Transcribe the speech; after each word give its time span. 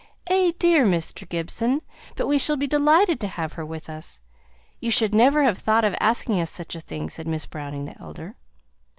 "Eh 0.25 0.51
dear! 0.57 0.83
Mr. 0.83 1.29
Gibson, 1.29 1.83
but 2.15 2.27
we 2.27 2.39
shall 2.39 2.57
be 2.57 2.65
delighted 2.65 3.19
to 3.19 3.27
have 3.27 3.53
her 3.53 3.63
with 3.63 3.87
us. 3.87 4.19
You 4.79 4.89
should 4.89 5.13
never 5.13 5.43
have 5.43 5.59
thought 5.59 5.85
of 5.85 5.93
asking 5.99 6.41
us 6.41 6.49
such 6.49 6.73
a 6.75 6.81
thing," 6.81 7.07
said 7.07 7.27
Miss 7.27 7.45
Browning 7.45 7.85
the 7.85 8.01
elder. 8.01 8.35